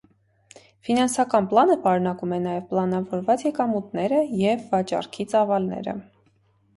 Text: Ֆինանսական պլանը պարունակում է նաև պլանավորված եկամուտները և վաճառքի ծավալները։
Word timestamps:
Ֆինանսական 0.87 1.49
պլանը 1.49 1.75
պարունակում 1.83 2.33
է 2.37 2.39
նաև 2.45 2.65
պլանավորված 2.71 3.43
եկամուտները 3.49 4.23
և 4.45 4.65
վաճառքի 4.73 5.27
ծավալները։ 5.35 5.95